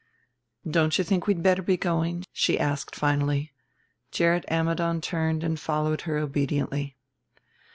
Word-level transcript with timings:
"Don't 0.67 0.97
you 0.97 1.03
think 1.03 1.27
we'd 1.27 1.43
better 1.43 1.61
be 1.61 1.77
going?" 1.77 2.23
she 2.33 2.59
asked 2.59 2.95
finally. 2.95 3.53
Gerrit 4.09 4.45
Ammidon 4.49 4.99
turned 4.99 5.43
and 5.43 5.59
followed 5.59 6.01
her 6.09 6.17
obediently. 6.17 6.97